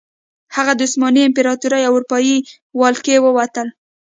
هغه 0.55 0.73
د 0.75 0.79
عثماني 0.87 1.21
امپراتورۍ 1.25 1.81
او 1.85 1.93
اروپايي 1.97 2.37
ولکې 2.81 3.15
ووتل. 3.25 3.67